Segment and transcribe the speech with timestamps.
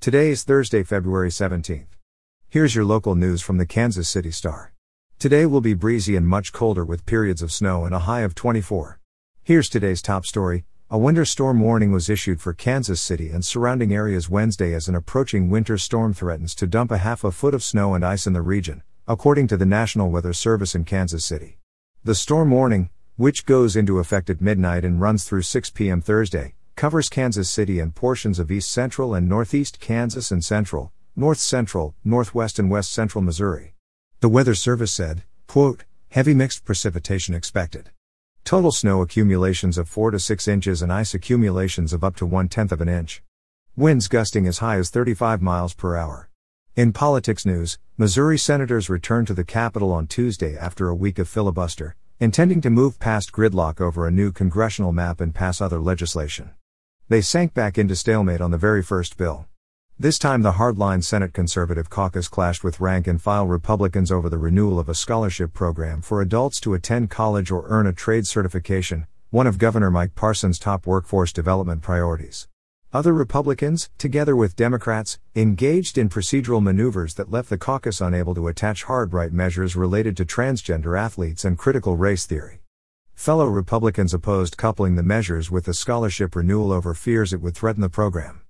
[0.00, 1.88] Today is Thursday, February 17th.
[2.48, 4.72] Here's your local news from the Kansas City Star.
[5.18, 8.34] Today will be breezy and much colder with periods of snow and a high of
[8.34, 8.98] 24.
[9.42, 10.64] Here's today's top story.
[10.88, 14.94] A winter storm warning was issued for Kansas City and surrounding areas Wednesday as an
[14.94, 18.32] approaching winter storm threatens to dump a half a foot of snow and ice in
[18.32, 21.58] the region, according to the National Weather Service in Kansas City.
[22.04, 26.00] The storm warning, which goes into effect at midnight and runs through 6 p.m.
[26.00, 31.36] Thursday, covers Kansas City and portions of east central and northeast Kansas and central, north
[31.36, 33.74] central, northwest and west central Missouri.
[34.20, 37.90] The Weather Service said, quote, heavy mixed precipitation expected.
[38.44, 42.48] Total snow accumulations of 4 to 6 inches and ice accumulations of up to one
[42.48, 43.22] tenth of an inch.
[43.76, 46.30] Winds gusting as high as 35 miles per hour.
[46.76, 51.28] In politics news, Missouri senators returned to the Capitol on Tuesday after a week of
[51.28, 56.52] filibuster, intending to move past gridlock over a new congressional map and pass other legislation.
[57.10, 59.46] They sank back into stalemate on the very first bill.
[59.98, 64.38] This time, the hardline Senate Conservative caucus clashed with rank and file Republicans over the
[64.38, 69.08] renewal of a scholarship program for adults to attend college or earn a trade certification,
[69.30, 72.46] one of Governor Mike Parson's top workforce development priorities.
[72.92, 78.46] Other Republicans, together with Democrats, engaged in procedural maneuvers that left the caucus unable to
[78.46, 82.60] attach hard right measures related to transgender athletes and critical race theory.
[83.20, 87.82] Fellow Republicans opposed coupling the measures with the scholarship renewal over fears it would threaten
[87.82, 88.40] the program.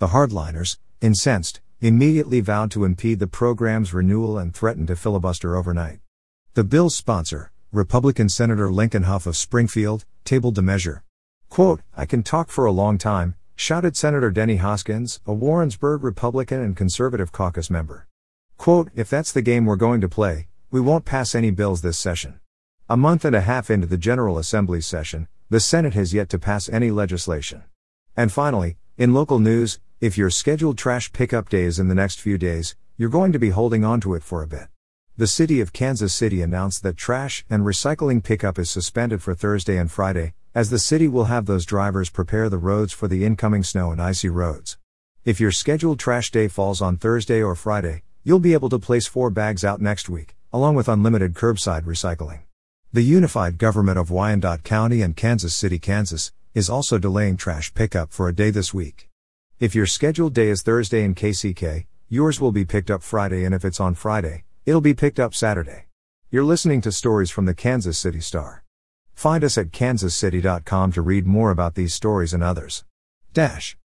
[0.00, 6.00] The hardliners, incensed, immediately vowed to impede the program's renewal and threatened to filibuster overnight.
[6.52, 11.04] The bill's sponsor, Republican Senator Lincoln Hough of Springfield, tabled the measure.
[11.48, 16.60] Quote, I can talk for a long time, shouted Senator Denny Hoskins, a Warrensburg Republican
[16.60, 18.06] and Conservative caucus member.
[18.58, 21.98] Quote, if that's the game we're going to play, we won't pass any bills this
[21.98, 22.40] session.
[22.90, 26.38] A month and a half into the General Assembly session, the Senate has yet to
[26.38, 27.64] pass any legislation.
[28.16, 32.18] And finally, in local news, if your scheduled trash pickup day is in the next
[32.18, 34.68] few days, you're going to be holding on to it for a bit.
[35.18, 39.76] The city of Kansas City announced that trash and recycling pickup is suspended for Thursday
[39.76, 43.64] and Friday, as the city will have those drivers prepare the roads for the incoming
[43.64, 44.78] snow and icy roads.
[45.26, 49.06] If your scheduled trash day falls on Thursday or Friday, you'll be able to place
[49.06, 52.47] four bags out next week, along with unlimited curbside recycling.
[52.90, 58.14] The unified government of Wyandotte County and Kansas City, Kansas, is also delaying trash pickup
[58.14, 59.10] for a day this week.
[59.60, 63.54] If your scheduled day is Thursday in KCK, yours will be picked up Friday, and
[63.54, 65.84] if it's on Friday, it'll be picked up Saturday.
[66.30, 68.64] You're listening to stories from the Kansas City Star.
[69.12, 72.84] Find us at kansascity.com to read more about these stories and others.
[73.34, 73.77] Dash.